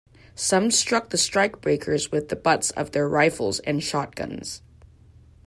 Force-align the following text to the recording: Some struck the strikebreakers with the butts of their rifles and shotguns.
Some 0.33 0.71
struck 0.71 1.11
the 1.11 1.17
strikebreakers 1.17 2.11
with 2.11 2.29
the 2.29 2.35
butts 2.35 2.71
of 2.71 2.89
their 2.91 3.07
rifles 3.07 3.59
and 3.59 3.83
shotguns. 3.83 4.63